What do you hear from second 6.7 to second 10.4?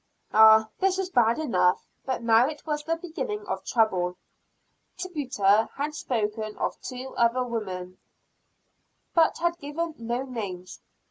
two other women, but had given no